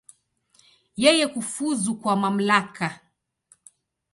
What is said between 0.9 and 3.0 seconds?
Yeye kufuzu kwa mamlaka.